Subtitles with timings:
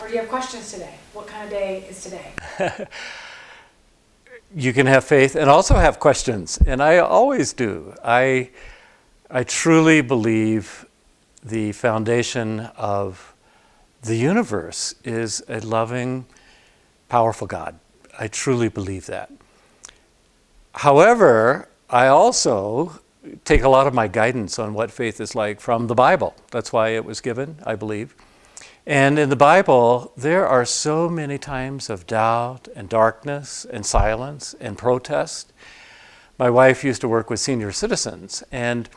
[0.00, 0.94] Or do you have questions today?
[1.12, 2.32] What kind of day is today?
[4.54, 7.94] you can have faith and also have questions, and I always do.
[8.02, 8.50] I,
[9.30, 10.86] I truly believe
[11.44, 13.34] the foundation of
[14.02, 16.24] the universe is a loving,
[17.10, 17.78] powerful God.
[18.18, 19.30] I truly believe that.
[20.76, 23.00] However, I also
[23.44, 26.34] take a lot of my guidance on what faith is like from the Bible.
[26.50, 28.14] That's why it was given, I believe.
[28.86, 34.54] And in the Bible, there are so many times of doubt and darkness and silence
[34.58, 35.52] and protest.
[36.38, 38.88] My wife used to work with senior citizens, and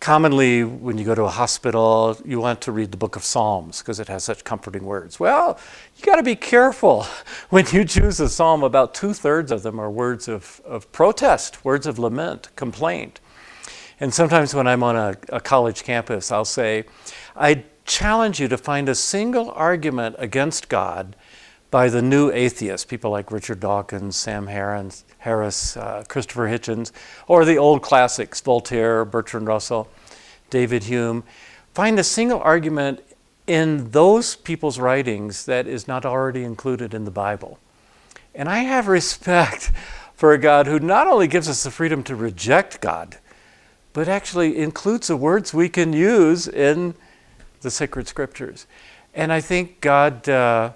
[0.00, 3.78] commonly when you go to a hospital, you want to read the book of Psalms
[3.78, 5.18] because it has such comforting words.
[5.18, 5.58] Well,
[5.96, 7.06] you got to be careful
[7.48, 8.62] when you choose a psalm.
[8.62, 13.20] About two thirds of them are words of, of protest, words of lament, complaint.
[13.98, 16.84] And sometimes when I'm on a, a college campus, I'll say,
[17.34, 21.16] I challenge you to find a single argument against God
[21.70, 26.92] by the new atheists, people like Richard Dawkins, Sam Harris, Harris uh, Christopher Hitchens,
[27.26, 29.88] or the old classics, Voltaire, Bertrand Russell,
[30.50, 31.24] David Hume.
[31.72, 33.00] Find a single argument
[33.46, 37.58] in those people's writings that is not already included in the Bible.
[38.34, 39.72] And I have respect
[40.14, 43.18] for a God who not only gives us the freedom to reject God,
[43.92, 46.94] but actually includes the words we can use in
[47.62, 48.66] the sacred scriptures.
[49.14, 50.72] And I think God, uh,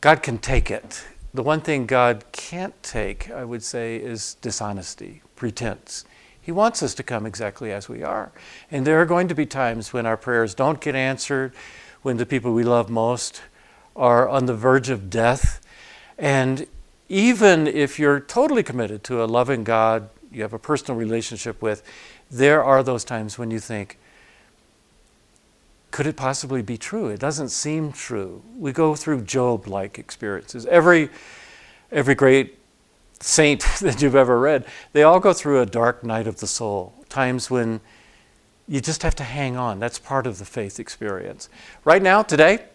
[0.00, 1.04] God can take it.
[1.34, 6.04] The one thing God can't take, I would say, is dishonesty, pretense.
[6.40, 8.32] He wants us to come exactly as we are.
[8.70, 11.52] And there are going to be times when our prayers don't get answered,
[12.02, 13.42] when the people we love most
[13.94, 15.60] are on the verge of death.
[16.16, 16.66] And
[17.08, 21.82] even if you're totally committed to a loving God, you have a personal relationship with,
[22.30, 23.98] there are those times when you think,
[25.98, 27.08] could it possibly be true?
[27.08, 28.40] It doesn't seem true.
[28.56, 30.64] We go through Job like experiences.
[30.66, 31.10] Every,
[31.90, 32.56] every great
[33.18, 36.94] saint that you've ever read, they all go through a dark night of the soul,
[37.08, 37.80] times when
[38.68, 39.80] you just have to hang on.
[39.80, 41.48] That's part of the faith experience.
[41.84, 42.66] Right now, today,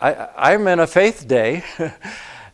[0.00, 1.64] I, am in a faith day,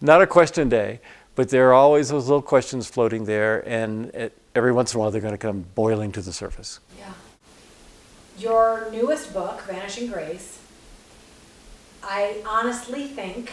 [0.01, 1.01] not a question day,
[1.35, 5.01] but there are always those little questions floating there, and it, every once in a
[5.01, 6.81] while they're going to come boiling to the surface.
[6.99, 7.13] Yeah
[8.39, 10.59] your newest book, Vanishing Grace,
[12.03, 13.51] I honestly think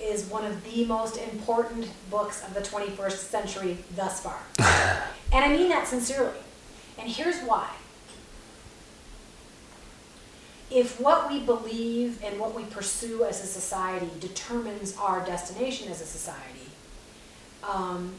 [0.00, 4.38] is one of the most important books of the 21st century thus far.
[5.32, 6.38] and I mean that sincerely.
[6.98, 7.70] And here's why.
[10.70, 16.00] If what we believe and what we pursue as a society determines our destination as
[16.00, 16.68] a society
[17.62, 18.12] um,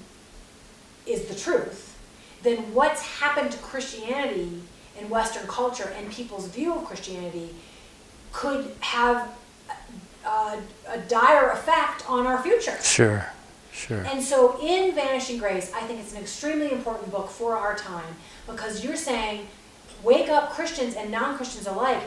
[1.06, 1.98] is the truth,
[2.44, 4.62] then what's happened to Christianity
[5.00, 7.54] in Western culture and people's view of Christianity
[8.32, 9.30] could have
[10.26, 12.78] a, a dire effect on our future.
[12.82, 13.26] Sure,
[13.72, 14.04] sure.
[14.04, 18.16] And so, in Vanishing Grace, I think it's an extremely important book for our time
[18.48, 19.48] because you're saying,
[20.04, 22.04] wake up Christians and non Christians alike.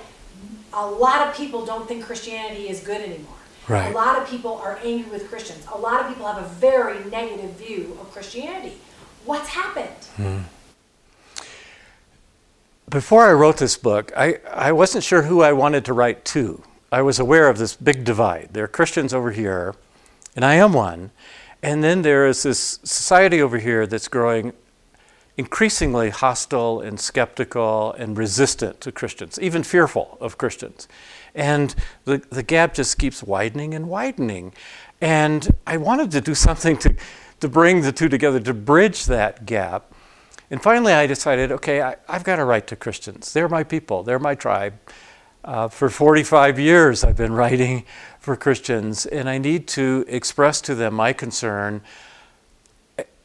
[0.74, 3.34] A lot of people don't think Christianity is good anymore.
[3.68, 3.90] Right.
[3.90, 5.66] A lot of people are angry with Christians.
[5.72, 8.78] A lot of people have a very negative view of Christianity.
[9.24, 9.96] What's happened?
[10.16, 10.44] Mm
[12.88, 16.62] before I wrote this book, I, I wasn't sure who I wanted to write to.
[16.90, 18.50] I was aware of this big divide.
[18.52, 19.74] There are Christians over here,
[20.34, 21.10] and I am one.
[21.62, 24.52] And then there is this society over here that's growing
[25.36, 30.88] increasingly hostile and skeptical and resistant to Christians, even fearful of Christians.
[31.34, 34.52] And the, the gap just keeps widening and widening.
[35.00, 36.94] And I wanted to do something to,
[37.40, 39.92] to bring the two together, to bridge that gap.
[40.50, 43.32] And finally, I decided okay, I, have got to write to Christians.
[43.32, 44.74] They're my people, they're my tribe.
[45.44, 47.84] Uh, for 45 years, I've been writing
[48.18, 51.80] for Christians, and I need to express to them my concern.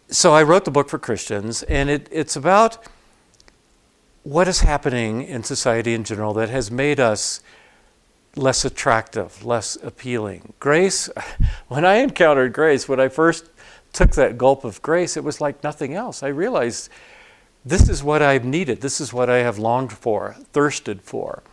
[0.10, 2.86] So I wrote the book for Christians, and it, it's about
[4.24, 7.42] what is happening in society in general that has made us
[8.36, 10.54] less attractive, less appealing.
[10.60, 11.10] Grace,
[11.68, 13.50] when I encountered grace, when I first
[13.92, 16.24] took that gulp of grace, it was like nothing else.
[16.24, 16.90] I realized
[17.66, 18.82] this is what I've needed.
[18.82, 21.44] This is what I have longed for, thirsted for.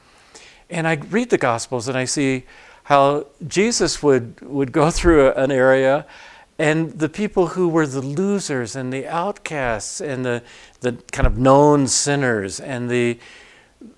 [0.68, 2.44] And I read the Gospels and I see
[2.84, 6.06] how Jesus would, would go through an area
[6.60, 10.42] and the people who were the losers and the outcasts and the,
[10.80, 13.18] the kind of known sinners and the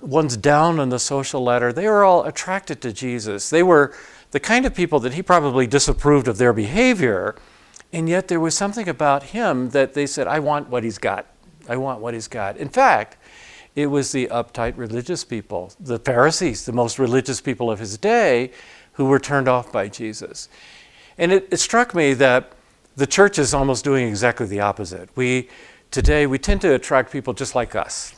[0.00, 3.50] ones down on the social ladder, they were all attracted to Jesus.
[3.50, 3.92] They were
[4.30, 7.34] the kind of people that he probably disapproved of their behavior,
[7.92, 11.26] and yet there was something about him that they said, I want what he's got.
[11.68, 12.56] I want what he's got.
[12.56, 13.16] In fact,
[13.74, 18.50] it was the uptight religious people, the Pharisees, the most religious people of his day,
[18.94, 20.48] who were turned off by Jesus.
[21.16, 22.52] And it, it struck me that
[22.96, 25.08] the church is almost doing exactly the opposite.
[25.16, 25.48] We
[25.90, 28.14] today we tend to attract people just like us.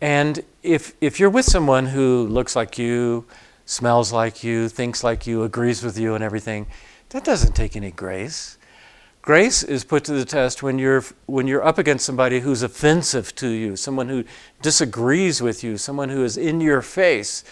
[0.00, 3.26] And if if you're with someone who looks like you,
[3.66, 6.66] smells like you, thinks like you, agrees with you and everything,
[7.10, 8.57] that doesn't take any grace.
[9.28, 13.34] Grace is put to the test when you're, when you're up against somebody who's offensive
[13.34, 14.24] to you, someone who
[14.62, 17.44] disagrees with you, someone who is in your face.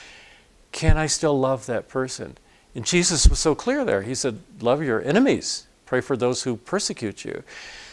[0.73, 2.39] Can I still love that person?
[2.75, 4.01] And Jesus was so clear there.
[4.01, 7.43] He said, Love your enemies, pray for those who persecute you.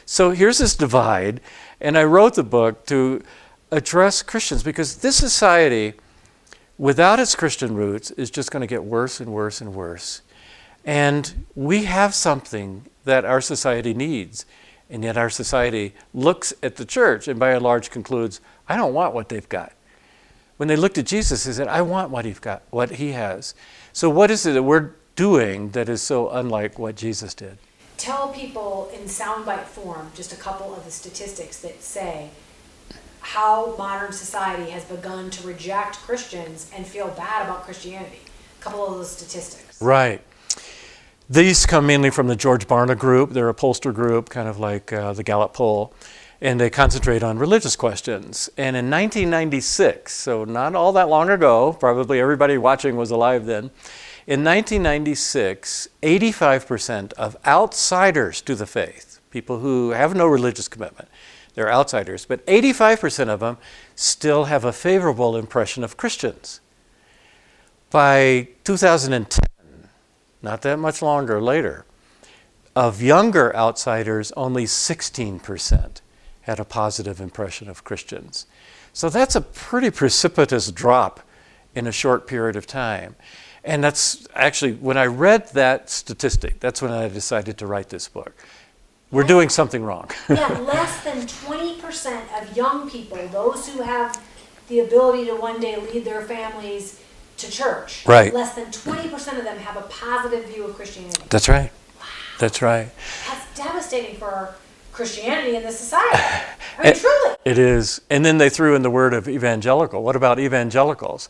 [0.05, 1.41] So here's this divide,
[1.81, 3.21] and I wrote the book to
[3.69, 5.95] address Christians because this society,
[6.77, 10.21] without its Christian roots, is just going to get worse and worse and worse.
[10.85, 14.45] And we have something that our society needs.
[14.89, 18.93] And yet our society looks at the church and by and large concludes, I don't
[18.93, 19.73] want what they've got.
[20.57, 23.55] When they looked at Jesus, they said, I want what he's got, what he has.
[23.91, 27.57] So what is it that we're doing that is so unlike what Jesus did?
[27.97, 32.29] Tell people in soundbite form just a couple of the statistics that say
[33.21, 38.19] how modern society has begun to reject Christians and feel bad about Christianity.
[38.59, 39.81] A couple of those statistics.
[39.81, 40.21] Right.
[41.29, 43.29] These come mainly from the George Barna group.
[43.29, 45.93] They're a pollster group, kind of like uh, the Gallup poll,
[46.41, 48.49] and they concentrate on religious questions.
[48.57, 53.71] And in 1996, so not all that long ago, probably everybody watching was alive then.
[54.27, 61.07] In 1996, 85% of outsiders to the faith, people who have no religious commitment,
[61.55, 63.57] they're outsiders, but 85% of them
[63.95, 66.59] still have a favorable impression of Christians.
[67.91, 69.52] By 2010,
[70.43, 71.85] not that much longer later,
[72.75, 76.01] of younger outsiders, only 16%
[76.41, 78.45] had a positive impression of Christians.
[78.91, 81.21] So that's a pretty precipitous drop
[81.73, 83.15] in a short period of time.
[83.63, 88.09] And that's actually, when I read that statistic, that's when I decided to write this
[88.09, 88.33] book.
[89.09, 90.09] We're doing something wrong.
[90.29, 94.21] yeah, less than 20% of young people, those who have
[94.67, 96.99] the ability to one day lead their families
[97.43, 98.05] to church.
[98.05, 98.33] Right.
[98.33, 101.21] Less than 20% of them have a positive view of Christianity.
[101.29, 101.71] That's right.
[101.99, 102.05] Wow.
[102.39, 102.89] That's right.
[103.27, 104.55] That's devastating for
[104.91, 106.17] Christianity in this society.
[106.77, 107.35] I mean, it, truly.
[107.45, 108.01] It is.
[108.09, 110.03] And then they threw in the word of evangelical.
[110.03, 111.29] What about evangelicals?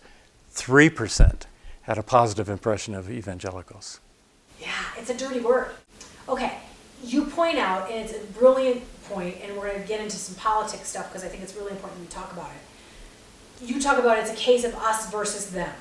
[0.53, 1.43] 3%
[1.83, 3.99] had a positive impression of evangelicals.
[4.59, 5.71] Yeah, it's a dirty word.
[6.29, 6.57] Okay,
[7.03, 10.35] you point out, and it's a brilliant point, and we're going to get into some
[10.35, 13.67] politics stuff because I think it's really important we talk about it.
[13.67, 15.73] You talk about it's a case of us versus them.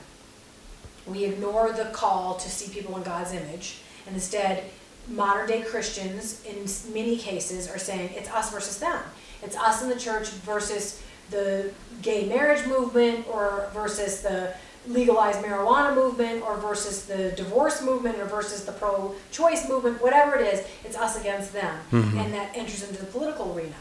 [1.06, 4.64] We ignore the call to see people in God's image, and instead,
[5.08, 9.02] modern day Christians, in many cases, are saying it's us versus them.
[9.42, 11.72] It's us in the church versus the
[12.02, 14.54] gay marriage movement, or versus the
[14.86, 20.36] legalized marijuana movement, or versus the divorce movement, or versus the pro choice movement, whatever
[20.36, 21.80] it is, it's us against them.
[21.90, 22.18] Mm-hmm.
[22.18, 23.74] And that enters into the political arena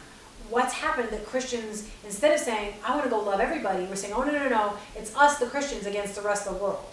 [0.50, 4.14] what's happened that Christians, instead of saying, I want to go love everybody, we're saying,
[4.14, 6.84] oh, no, no, no, it's us, the Christians, against the rest of the world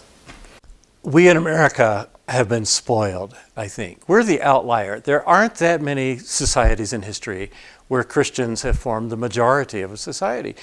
[1.08, 4.06] we in America have been spoiled, I think.
[4.06, 5.00] We're the outlier.
[5.00, 7.50] There aren't that many societies in history
[7.88, 10.54] where Christians have formed the majority of a society.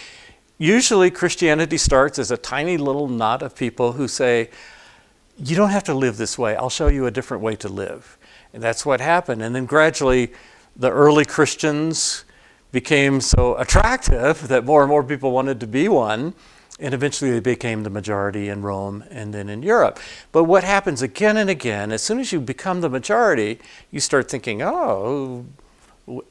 [0.59, 4.51] Usually, Christianity starts as a tiny little knot of people who say,
[5.37, 8.15] You don't have to live this way, I'll show you a different way to live.
[8.53, 9.41] And that's what happened.
[9.41, 10.31] And then gradually,
[10.75, 12.23] the early Christians
[12.71, 16.35] became so attractive that more and more people wanted to be one
[16.79, 19.99] and eventually they became the majority in Rome and then in Europe.
[20.31, 23.59] But what happens again and again, as soon as you become the majority,
[23.91, 25.45] you start thinking, oh,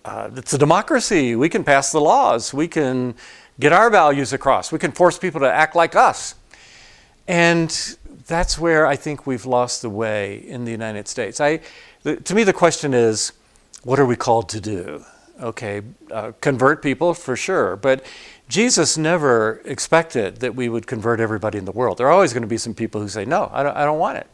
[0.05, 1.35] uh, it's a democracy.
[1.35, 2.53] We can pass the laws.
[2.53, 3.15] We can
[3.59, 4.71] get our values across.
[4.71, 6.35] We can force people to act like us.
[7.27, 7.97] And
[8.27, 11.41] that's where I think we've lost the way in the United States.
[11.41, 11.61] I,
[12.03, 13.33] the, to me, the question is,
[13.83, 15.05] what are we called to do?
[15.41, 15.83] Okay,
[16.13, 18.05] uh, convert people for sure, but
[18.49, 21.99] Jesus never expected that we would convert everybody in the world.
[21.99, 23.99] There are always going to be some people who say, no, I don't, I don't
[23.99, 24.27] want it.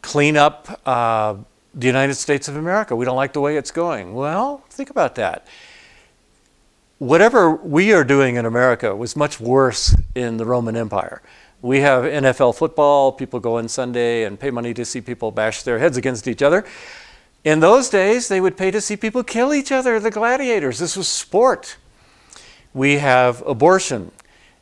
[0.00, 1.36] Clean up uh,
[1.74, 2.96] the United States of America.
[2.96, 4.14] We don't like the way it's going.
[4.14, 5.46] Well, think about that.
[6.98, 11.20] Whatever we are doing in America was much worse in the Roman Empire.
[11.60, 15.62] We have NFL football, people go on Sunday and pay money to see people bash
[15.62, 16.64] their heads against each other.
[17.44, 20.78] In those days, they would pay to see people kill each other, the gladiators.
[20.78, 21.76] This was sport
[22.76, 24.12] we have abortion.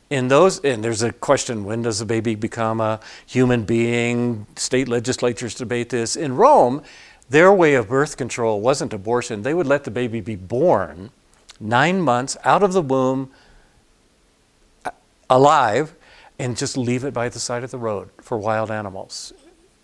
[0.09, 4.47] In those, and there's a question when does a baby become a human being?
[4.55, 6.15] State legislatures debate this.
[6.15, 6.81] In Rome,
[7.29, 9.41] their way of birth control wasn't abortion.
[9.41, 11.09] They would let the baby be born
[11.59, 13.31] nine months out of the womb
[15.29, 15.93] alive
[16.39, 19.33] and just leave it by the side of the road for wild animals.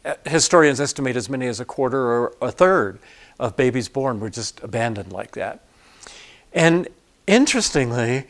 [0.05, 2.99] uh, historians estimate as many as a quarter or a third
[3.39, 5.61] of babies born were just abandoned like that.
[6.53, 6.87] And
[7.27, 8.25] interestingly,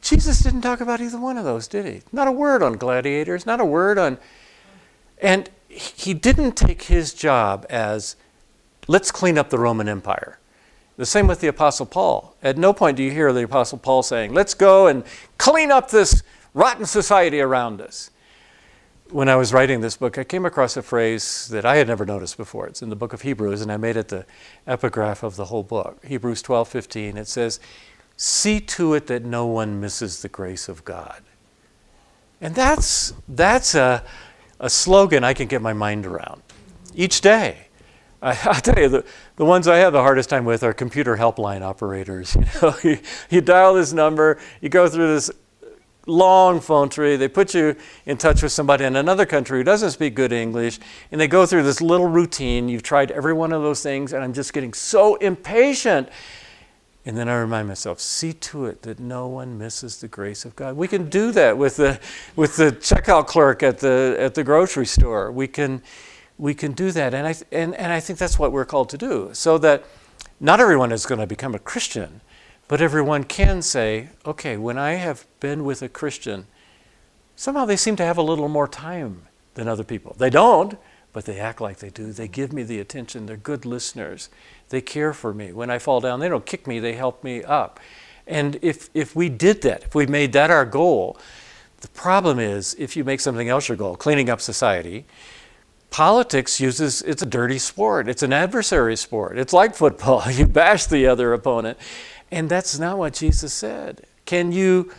[0.00, 2.02] Jesus didn't talk about either one of those, did he?
[2.12, 4.18] Not a word on gladiators, not a word on.
[5.20, 8.16] And he didn't take his job as,
[8.88, 10.38] let's clean up the Roman Empire.
[10.96, 12.36] The same with the Apostle Paul.
[12.42, 15.04] At no point do you hear the Apostle Paul saying, let's go and
[15.38, 16.22] clean up this
[16.52, 18.10] rotten society around us.
[19.10, 22.06] When I was writing this book, I came across a phrase that I had never
[22.06, 22.66] noticed before.
[22.66, 24.24] It's in the book of Hebrews, and I made it the
[24.66, 26.02] epigraph of the whole book.
[26.04, 27.16] Hebrews 12 15.
[27.18, 27.60] It says,
[28.24, 31.22] See to it that no one misses the grace of God.
[32.40, 34.04] And that's, that's a,
[34.60, 36.40] a slogan I can get my mind around
[36.94, 37.66] each day.
[38.22, 41.16] I, I tell you, the, the ones I have the hardest time with are computer
[41.16, 42.36] helpline operators.
[42.36, 42.98] You know, you,
[43.28, 45.28] you dial this number, you go through this
[46.06, 47.16] long phone tree.
[47.16, 47.74] They put you
[48.06, 50.78] in touch with somebody in another country who doesn't speak good English,
[51.10, 52.68] and they go through this little routine.
[52.68, 56.08] You've tried every one of those things, and I'm just getting so impatient.
[57.04, 60.54] And then I remind myself, see to it that no one misses the grace of
[60.54, 60.76] God.
[60.76, 61.98] We can do that with the,
[62.36, 65.32] with the checkout clerk at the, at the grocery store.
[65.32, 65.82] We can,
[66.38, 67.12] we can do that.
[67.12, 69.30] And I, and, and I think that's what we're called to do.
[69.32, 69.84] So that
[70.38, 72.20] not everyone is going to become a Christian,
[72.68, 76.46] but everyone can say, okay, when I have been with a Christian,
[77.34, 79.22] somehow they seem to have a little more time
[79.54, 80.14] than other people.
[80.18, 80.78] They don't,
[81.12, 82.12] but they act like they do.
[82.12, 83.26] They give me the attention.
[83.26, 84.30] They're good listeners.
[84.72, 85.52] They care for me.
[85.52, 87.78] When I fall down, they don't kick me, they help me up.
[88.26, 91.18] And if, if we did that, if we made that our goal,
[91.82, 95.04] the problem is if you make something else your goal, cleaning up society,
[95.90, 98.08] politics uses it's a dirty sport.
[98.08, 99.38] It's an adversary sport.
[99.38, 100.22] It's like football.
[100.30, 101.76] You bash the other opponent.
[102.30, 104.06] And that's not what Jesus said.
[104.24, 104.90] Can you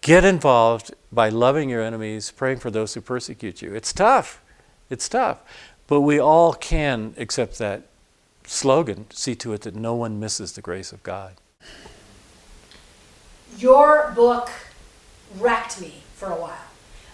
[0.00, 3.72] get involved by loving your enemies, praying for those who persecute you?
[3.72, 4.42] It's tough.
[4.90, 5.38] It's tough.
[5.86, 7.86] But we all can accept that
[8.46, 11.34] slogan see to it that no one misses the grace of God.
[13.58, 14.50] Your book
[15.38, 16.56] wrecked me for a while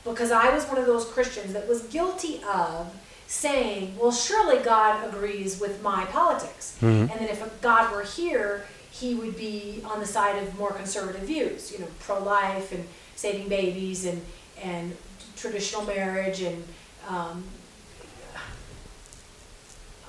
[0.05, 2.95] because I was one of those Christians that was guilty of
[3.27, 6.77] saying, well, surely God agrees with my politics.
[6.81, 7.13] Mm-hmm.
[7.13, 11.23] And that if God were here, he would be on the side of more conservative
[11.23, 14.23] views, you know, pro life and saving babies and,
[14.63, 14.97] and
[15.37, 16.65] traditional marriage and
[17.07, 17.45] um,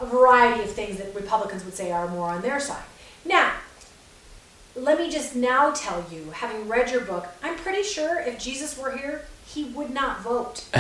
[0.02, 2.84] a variety of things that Republicans would say are more on their side.
[3.26, 3.54] Now,
[4.76, 8.78] let me just now tell you, having read your book, I'm pretty sure if Jesus
[8.78, 10.66] were here, he would not vote.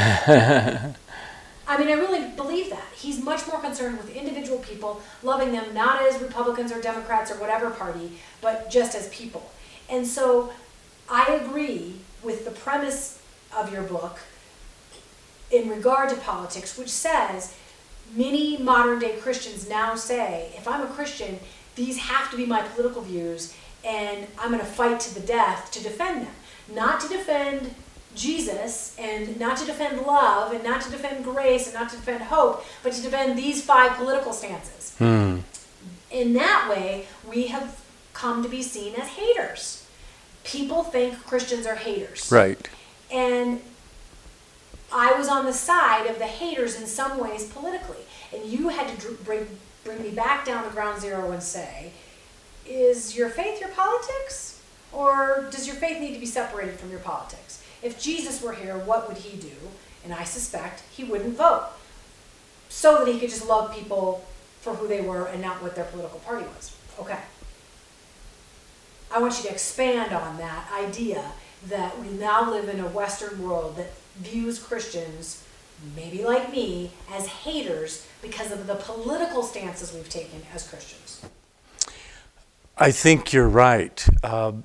[1.69, 2.87] I mean, I really believe that.
[2.95, 7.35] He's much more concerned with individual people, loving them not as Republicans or Democrats or
[7.35, 9.51] whatever party, but just as people.
[9.89, 10.51] And so
[11.07, 13.21] I agree with the premise
[13.55, 14.19] of your book
[15.51, 17.55] in regard to politics, which says
[18.15, 21.39] many modern day Christians now say, if I'm a Christian,
[21.75, 23.53] these have to be my political views,
[23.85, 26.33] and I'm going to fight to the death to defend them.
[26.73, 27.73] Not to defend
[28.15, 32.23] Jesus, and not to defend love, and not to defend grace, and not to defend
[32.23, 34.95] hope, but to defend these five political stances.
[34.97, 35.39] Hmm.
[36.11, 37.79] In that way, we have
[38.13, 39.87] come to be seen as haters.
[40.43, 42.31] People think Christians are haters.
[42.31, 42.67] Right.
[43.11, 43.61] And
[44.91, 48.03] I was on the side of the haters in some ways politically.
[48.33, 49.47] And you had to bring,
[49.83, 51.91] bring me back down to ground zero and say,
[52.65, 54.61] is your faith your politics?
[54.91, 57.63] Or does your faith need to be separated from your politics?
[57.81, 59.55] If Jesus were here, what would he do?
[60.03, 61.67] And I suspect he wouldn't vote.
[62.69, 64.25] So that he could just love people
[64.61, 66.75] for who they were and not what their political party was.
[66.99, 67.19] Okay.
[69.11, 71.31] I want you to expand on that idea
[71.67, 75.43] that we now live in a Western world that views Christians,
[75.95, 81.21] maybe like me, as haters because of the political stances we've taken as Christians.
[82.77, 84.07] I think you're right.
[84.23, 84.63] Um,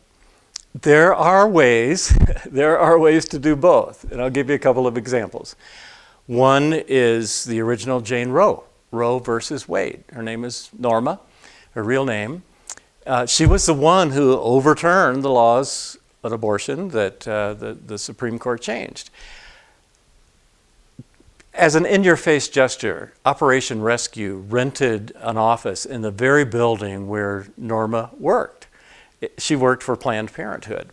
[0.81, 4.87] there are ways, there are ways to do both, and I'll give you a couple
[4.87, 5.57] of examples.
[6.27, 10.05] One is the original Jane Roe, Roe versus Wade.
[10.13, 11.21] Her name is Norma,
[11.73, 12.43] her real name.
[13.07, 17.99] Uh, she was the one who overturned the laws of abortion that uh, the, the
[17.99, 19.11] Supreme Court changed.
[21.53, 27.07] As an in your face gesture, Operation Rescue rented an office in the very building
[27.07, 28.67] where Norma worked.
[29.39, 30.89] She worked for Planned Parenthood.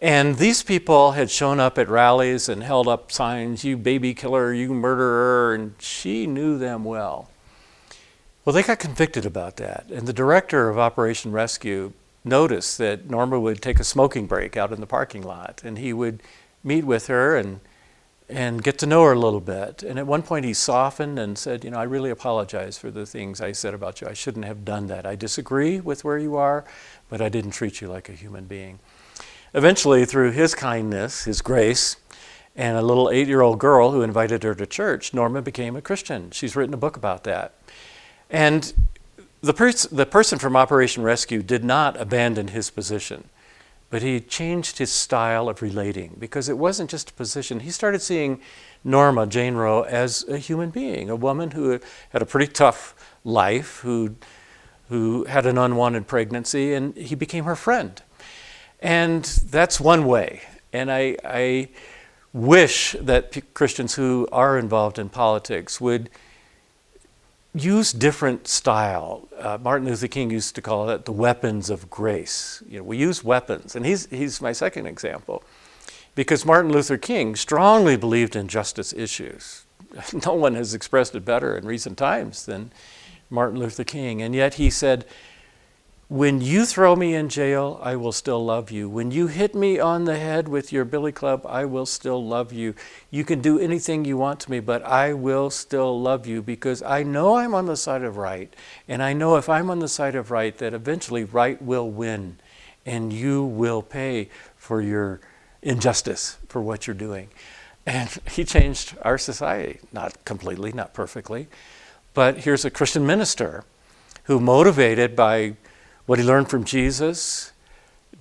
[0.00, 4.52] And these people had shown up at rallies and held up signs, you baby killer,
[4.52, 7.28] you murderer, and she knew them well.
[8.44, 9.86] Well, they got convicted about that.
[9.92, 11.92] And the director of Operation Rescue
[12.24, 15.92] noticed that Norma would take a smoking break out in the parking lot, and he
[15.92, 16.22] would
[16.62, 17.60] meet with her and
[18.28, 19.82] and get to know her a little bit.
[19.82, 23.04] And at one point, he softened and said, You know, I really apologize for the
[23.04, 24.08] things I said about you.
[24.08, 25.04] I shouldn't have done that.
[25.04, 26.64] I disagree with where you are,
[27.10, 28.78] but I didn't treat you like a human being.
[29.54, 31.96] Eventually, through his kindness, his grace,
[32.56, 35.82] and a little eight year old girl who invited her to church, Norma became a
[35.82, 36.30] Christian.
[36.30, 37.54] She's written a book about that.
[38.30, 38.72] And
[39.42, 43.24] the, the person from Operation Rescue did not abandon his position
[43.92, 47.60] but he changed his style of relating because it wasn't just a position.
[47.60, 48.40] He started seeing
[48.82, 53.80] Norma Jane Roe as a human being, a woman who had a pretty tough life,
[53.80, 54.16] who,
[54.88, 58.00] who had an unwanted pregnancy, and he became her friend.
[58.80, 60.40] And that's one way.
[60.72, 61.68] And I, I
[62.32, 66.08] wish that Christians who are involved in politics would
[67.54, 69.28] use different style.
[69.38, 72.62] Uh, Martin Luther King used to call it the weapons of grace.
[72.66, 75.44] You know, we use weapons, and he's, he's my second example.
[76.14, 79.64] Because Martin Luther King strongly believed in justice issues.
[80.26, 82.72] No one has expressed it better in recent times than
[83.28, 84.22] Martin Luther King.
[84.22, 85.04] And yet he said,
[86.12, 88.86] when you throw me in jail, I will still love you.
[88.86, 92.52] When you hit me on the head with your billy club, I will still love
[92.52, 92.74] you.
[93.10, 96.82] You can do anything you want to me, but I will still love you because
[96.82, 98.54] I know I'm on the side of right.
[98.86, 102.36] And I know if I'm on the side of right, that eventually right will win
[102.84, 104.28] and you will pay
[104.58, 105.18] for your
[105.62, 107.30] injustice for what you're doing.
[107.86, 111.48] And he changed our society, not completely, not perfectly.
[112.12, 113.64] But here's a Christian minister
[114.24, 115.56] who, motivated by
[116.06, 117.52] what he learned from Jesus,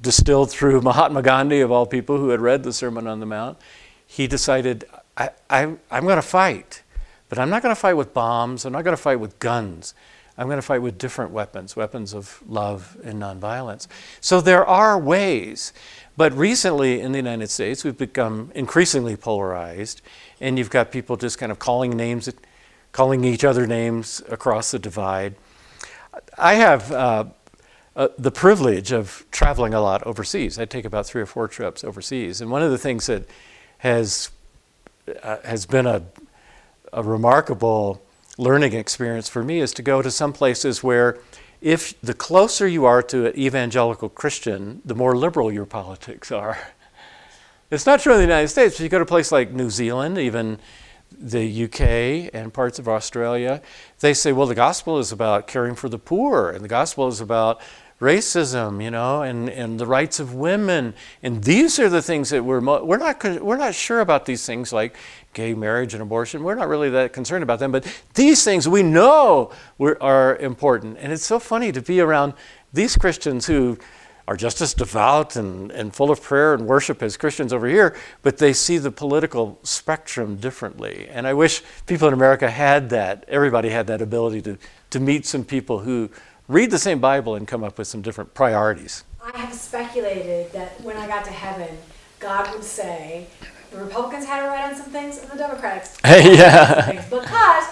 [0.01, 3.57] distilled through Mahatma Gandhi, of all people who had read the Sermon on the Mount,
[4.05, 4.85] he decided,
[5.17, 6.83] I, I'm going to fight,
[7.29, 9.93] but I'm not going to fight with bombs, I'm not going to fight with guns.
[10.38, 13.88] I'm going to fight with different weapons, weapons of love and nonviolence.
[14.21, 15.73] So there are ways.
[16.17, 20.01] But recently in the United States, we've become increasingly polarized,
[20.39, 22.29] and you've got people just kind of calling names,
[22.91, 25.35] calling each other names across the divide.
[26.38, 27.25] I have uh,
[27.95, 30.57] uh, the privilege of traveling a lot overseas.
[30.57, 33.27] I take about three or four trips overseas, and one of the things that
[33.79, 34.29] has
[35.23, 36.03] uh, has been a,
[36.93, 38.01] a remarkable
[38.37, 41.19] learning experience for me is to go to some places where,
[41.59, 46.57] if the closer you are to an evangelical Christian, the more liberal your politics are.
[47.71, 48.75] It's not true in the United States.
[48.75, 50.59] If you go to a place like New Zealand, even
[51.17, 53.61] the UK and parts of Australia,
[54.01, 57.21] they say, well, the gospel is about caring for the poor, and the gospel is
[57.21, 57.61] about
[58.01, 60.94] racism, you know, and, and the rights of women.
[61.22, 64.74] And these are the things that we're, we're, not, we're not sure about these things
[64.74, 64.98] like
[65.33, 66.44] gay marriage and abortion.
[66.44, 67.72] We're not really that concerned about them.
[67.72, 67.85] But
[68.16, 70.98] these things we know are important.
[71.00, 72.33] And it's so funny to be around
[72.74, 73.77] these Christians who
[74.27, 77.96] are just as devout and, and full of prayer and worship as Christians over here,
[78.22, 81.07] but they see the political spectrum differently.
[81.09, 84.57] And I wish people in America had that, everybody had that ability to,
[84.92, 86.09] to meet some people who
[86.51, 89.05] read the same Bible and come up with some different priorities.
[89.24, 91.77] I have speculated that when I got to heaven,
[92.20, 93.27] God would say,
[93.72, 97.05] the Republicans had it right on some things and the Democrats yeah.
[97.09, 97.64] Because,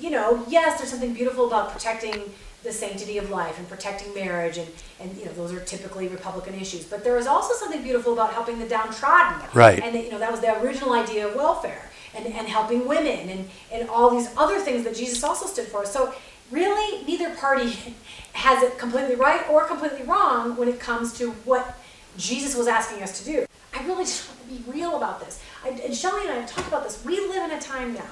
[0.00, 2.32] you know, yes, there's something beautiful about protecting
[2.64, 6.52] the sanctity of life and protecting marriage and, and you know those are typically republican
[6.54, 6.84] issues.
[6.84, 9.48] But there is also something beautiful about helping the downtrodden.
[9.54, 9.80] Right.
[9.80, 13.48] And you know that was the original idea of welfare and, and helping women and,
[13.72, 15.86] and all these other things that jesus also stood for.
[15.86, 16.12] So
[16.50, 17.94] really neither party
[18.32, 21.78] has it completely right or completely wrong when it comes to what
[22.16, 23.46] Jesus was asking us to do.
[23.74, 25.42] I really just want to be real about this.
[25.64, 27.04] I, and Shelly and I have talked about this.
[27.04, 28.08] We live in a time now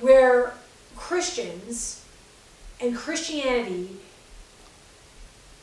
[0.00, 0.54] where
[0.96, 2.04] Christians
[2.80, 3.96] and Christianity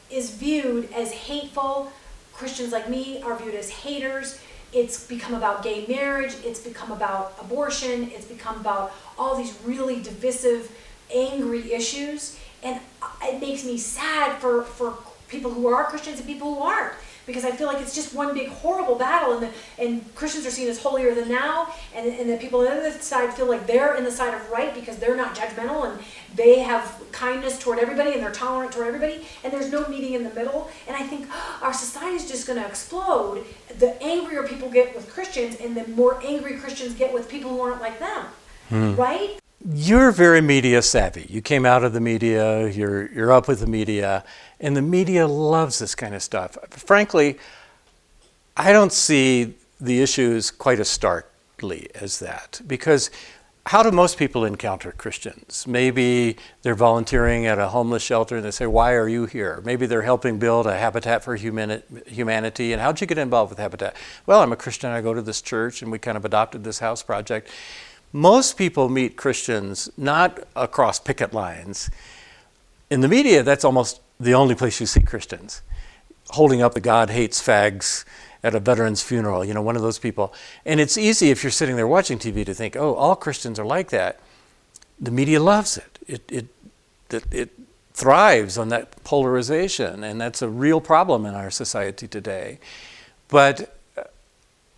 [0.10, 1.92] is viewed as hateful.
[2.34, 4.40] Christians like me are viewed as haters.
[4.74, 6.34] It's become about gay marriage.
[6.44, 8.10] It's become about abortion.
[8.12, 10.72] It's become about all these really divisive
[11.14, 12.40] angry issues.
[12.64, 12.80] And
[13.24, 14.98] it makes me sad for, for
[15.28, 16.94] people who are Christians and people who aren't.
[17.28, 19.50] Because I feel like it's just one big horrible battle, and, the,
[19.82, 22.92] and Christians are seen as holier than now, and, and the people on the other
[22.94, 26.60] side feel like they're in the side of right because they're not judgmental and they
[26.60, 30.34] have kindness toward everybody and they're tolerant toward everybody, and there's no meeting in the
[30.34, 30.72] middle.
[30.88, 33.46] And I think oh, our society is just going to explode.
[33.78, 37.62] The angrier people get with Christians, and the more angry Christians get with people who
[37.62, 38.26] aren't like them.
[38.70, 38.96] Hmm.
[38.96, 39.41] Right?
[39.70, 41.26] You're very media savvy.
[41.30, 44.24] You came out of the media, you're, you're up with the media,
[44.60, 46.58] and the media loves this kind of stuff.
[46.70, 47.38] Frankly,
[48.58, 53.10] I don't see the issues quite as starkly as that because
[53.68, 55.68] how do most people encounter Christians?
[55.68, 59.62] Maybe they're volunteering at a homeless shelter and they say, Why are you here?
[59.64, 62.74] Maybe they're helping build a Habitat for Humanity.
[62.74, 63.96] And how'd you get involved with Habitat?
[64.26, 64.90] Well, I'm a Christian.
[64.90, 67.50] I go to this church and we kind of adopted this house project.
[68.14, 71.90] Most people meet Christians not across picket lines.
[72.90, 75.62] In the media, that's almost the only place you see Christians
[76.32, 78.06] holding up the God hates fags
[78.44, 80.34] at a veteran's funeral, you know, one of those people.
[80.66, 83.66] And it's easy if you're sitting there watching TV to think, oh, all Christians are
[83.66, 84.20] like that.
[85.00, 86.00] The media loves it.
[86.08, 86.48] It, it,
[87.10, 87.50] it, it
[87.94, 92.60] thrives on that polarization, and that's a real problem in our society today.
[93.28, 93.78] But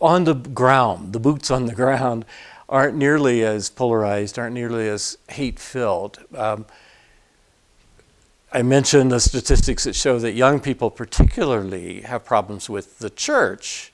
[0.02, 2.26] on the ground, the boots on the ground
[2.70, 6.20] aren't nearly as polarized, aren't nearly as hate filled.
[6.36, 6.66] Um,
[8.52, 13.92] I mentioned the statistics that show that young people, particularly, have problems with the church.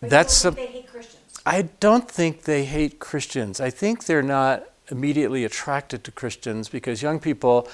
[0.00, 0.54] But That's a,
[1.44, 3.60] I don't think they hate Christians.
[3.60, 7.68] I think they're not immediately attracted to Christians because young people,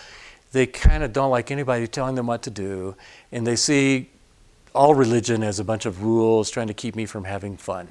[0.53, 2.97] they kind of don't like anybody telling them what to do,
[3.31, 4.11] and they see
[4.75, 7.89] all religion as a bunch of rules trying to keep me from having fun.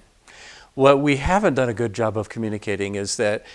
[0.80, 3.46] What we haven't done a good job of communicating is that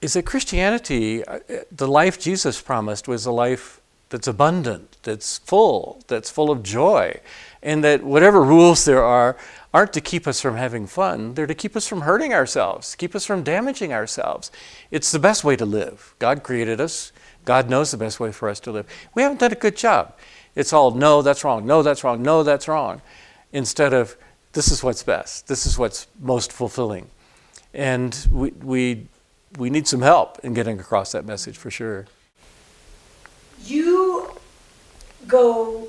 [0.00, 1.38] is that Christianity, uh,
[1.70, 7.20] the life Jesus promised, was a life that's abundant, that's full, that's full of joy,
[7.62, 9.36] and that whatever rules there are
[9.72, 13.14] aren't to keep us from having fun, they're to keep us from hurting ourselves, keep
[13.14, 14.50] us from damaging ourselves.
[14.90, 16.16] It's the best way to live.
[16.18, 17.12] God created us,
[17.44, 18.88] God knows the best way for us to live.
[19.14, 20.16] We haven't done a good job.
[20.56, 23.02] It's all, no, that's wrong, no, that's wrong, no, that's wrong,
[23.52, 24.16] instead of,
[24.52, 27.08] this is what's best, this is what's most fulfilling.
[27.72, 29.06] And we, we
[29.58, 32.06] we need some help in getting across that message for sure.
[33.64, 34.38] You
[35.26, 35.88] go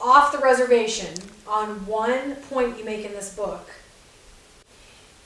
[0.00, 1.14] off the reservation
[1.46, 3.70] on one point you make in this book.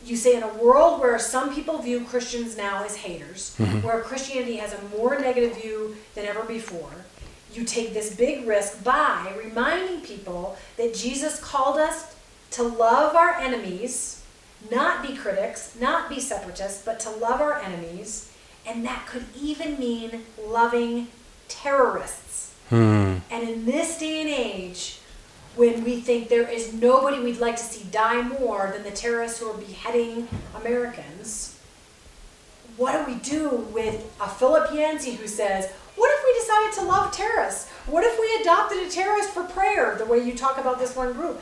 [0.05, 3.85] You say, in a world where some people view Christians now as haters, mm-hmm.
[3.85, 6.93] where Christianity has a more negative view than ever before,
[7.53, 12.15] you take this big risk by reminding people that Jesus called us
[12.53, 14.19] to love our enemies
[14.71, 18.33] not be critics, not be separatists, but to love our enemies.
[18.67, 21.09] And that could even mean loving
[21.49, 22.55] terrorists.
[22.69, 23.19] Hmm.
[23.31, 25.01] And in this day and age,
[25.57, 29.41] when we think there is nobody we'd like to see die more than the terrorists
[29.41, 31.59] who are beheading Americans,
[32.77, 36.87] what do we do with a Philip Yancey who says, What if we decided to
[36.87, 37.69] love terrorists?
[37.87, 41.13] What if we adopted a terrorist for prayer, the way you talk about this one
[41.13, 41.41] group?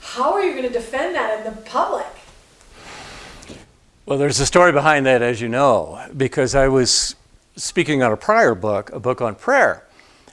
[0.00, 2.06] How are you going to defend that in the public?
[4.04, 7.16] Well, there's a story behind that, as you know, because I was
[7.56, 9.86] speaking on a prior book, a book on prayer.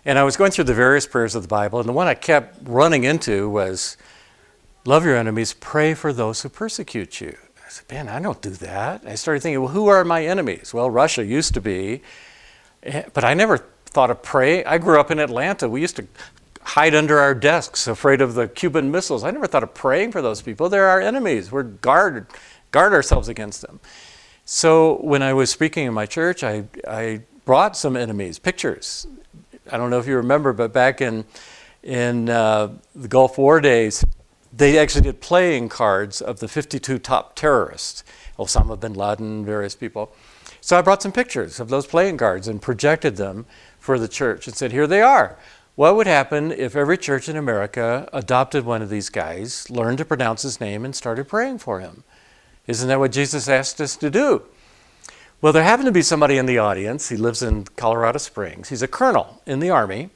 [0.03, 2.15] And I was going through the various prayers of the Bible, and the one I
[2.15, 3.95] kept running into was
[4.83, 7.37] love your enemies, pray for those who persecute you.
[7.65, 9.03] I said, man, I don't do that.
[9.05, 10.73] I started thinking, well, who are my enemies?
[10.73, 12.01] Well, Russia used to be,
[13.13, 14.63] but I never thought of pray.
[14.63, 15.69] I grew up in Atlanta.
[15.69, 16.07] We used to
[16.63, 19.23] hide under our desks afraid of the Cuban missiles.
[19.23, 20.69] I never thought of praying for those people.
[20.69, 21.51] They're our enemies.
[21.51, 22.27] We're guarded
[22.71, 23.79] guard ourselves against them.
[24.45, 29.07] So when I was speaking in my church, I, I brought some enemies, pictures.
[29.71, 31.25] I don't know if you remember, but back in,
[31.83, 34.03] in uh, the Gulf War days,
[34.51, 38.03] they actually did playing cards of the 52 top terrorists,
[38.37, 40.13] Osama bin Laden, various people.
[40.61, 43.47] So I brought some pictures of those playing cards and projected them
[43.79, 45.37] for the church and said, Here they are.
[45.75, 50.05] What would happen if every church in America adopted one of these guys, learned to
[50.05, 52.03] pronounce his name, and started praying for him?
[52.67, 54.43] Isn't that what Jesus asked us to do?
[55.41, 57.09] Well, there happened to be somebody in the audience.
[57.09, 58.69] He lives in Colorado Springs.
[58.69, 60.11] He's a colonel in the Army.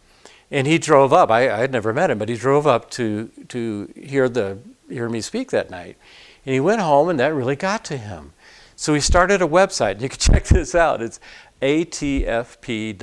[0.51, 1.31] And he drove up.
[1.31, 5.09] I, I had never met him, but he drove up to, to hear, the, hear
[5.09, 5.97] me speak that night.
[6.45, 8.33] And he went home, and that really got to him.
[8.75, 10.01] So he started a website.
[10.01, 11.01] You can check this out.
[11.01, 11.19] It's
[11.61, 12.95] atfp.org,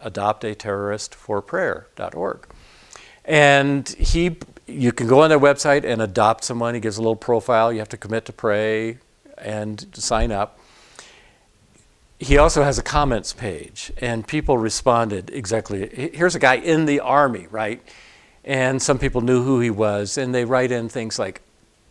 [0.00, 2.46] adopt a terrorist for prayer.org.
[3.24, 6.74] And he you can go on their website and adopt someone.
[6.74, 7.72] He gives a little profile.
[7.72, 8.98] You have to commit to pray
[9.38, 10.58] and sign up.
[12.18, 16.10] He also has a comments page, and people responded exactly.
[16.14, 17.82] Here's a guy in the army, right?
[18.42, 21.42] And some people knew who he was, and they write in things like,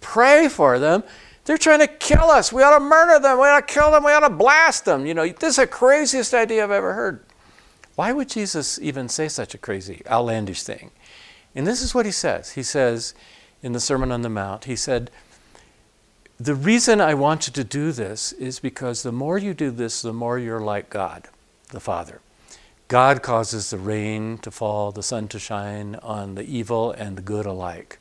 [0.02, 1.04] Pray for them.
[1.46, 2.52] They're trying to kill us.
[2.52, 3.40] We ought to murder them.
[3.40, 4.04] We ought to kill them.
[4.04, 5.06] We ought to blast them.
[5.06, 7.24] You know, this is the craziest idea I've ever heard.
[7.96, 10.92] Why would Jesus even say such a crazy, outlandish thing?
[11.54, 12.52] And this is what he says.
[12.52, 13.14] He says
[13.62, 15.12] in the Sermon on the Mount, he said,
[16.40, 20.02] The reason I want you to do this is because the more you do this,
[20.02, 21.30] the more you're like God,
[21.70, 22.22] the Father.
[22.88, 27.22] God causes the rain to fall, the sun to shine on the evil and the
[27.22, 28.00] good alike.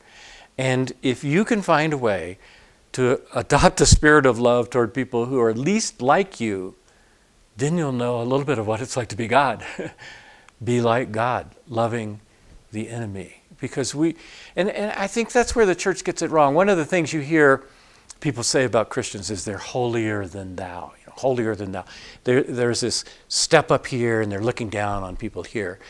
[0.59, 2.39] And if you can find a way
[2.95, 6.77] to adopt a spirit of love toward people who are least like you,
[7.57, 9.65] then you'll know a little bit of what it's like to be God.
[10.65, 12.21] be like God, loving
[12.73, 13.43] the enemy.
[13.61, 14.17] Because we,
[14.55, 16.55] and, and I think that's where the church gets it wrong.
[16.55, 17.65] One of the things you hear
[18.21, 21.85] people say about Christians is they're holier than thou, you know, holier than thou.
[22.23, 25.81] There, there's this step up here and they're looking down on people here.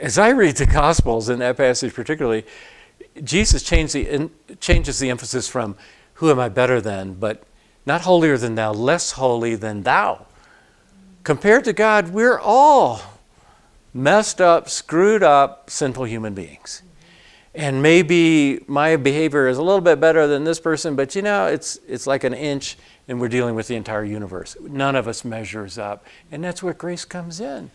[0.00, 2.44] As I read the Gospels in that passage particularly,
[3.22, 5.76] Jesus the, changes the emphasis from
[6.24, 7.42] who am I better than, but
[7.84, 10.24] not holier than thou, less holy than thou.
[11.22, 13.02] Compared to God, we're all
[13.92, 16.82] messed up, screwed up, sinful human beings.
[17.54, 21.46] And maybe my behavior is a little bit better than this person, but you know,
[21.46, 24.56] it's, it's like an inch and we're dealing with the entire universe.
[24.62, 26.06] None of us measures up.
[26.32, 27.70] And that's where grace comes in.